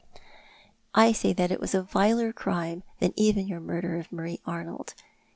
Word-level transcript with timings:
"I 0.95 1.11
say 1.11 1.31
that 1.33 1.51
it 1.51 1.59
was 1.59 1.75
a 1.75 1.83
viler 1.83 2.33
crime 2.33 2.81
than 2.97 3.13
even 3.15 3.47
your 3.47 3.59
murder 3.59 3.99
of 3.99 4.11
Marie 4.11 4.39
Arnold. 4.47 4.95